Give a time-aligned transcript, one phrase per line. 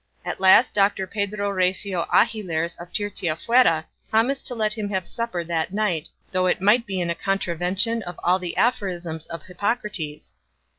[0.25, 5.73] At last Doctor Pedro Recio Agilers of Tirteafuera promised to let him have supper that
[5.75, 10.33] night though it might be in contravention of all the aphorisms of Hippocrates.